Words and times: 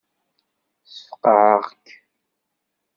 Ssfeqεeɣ-k. 0.91 1.85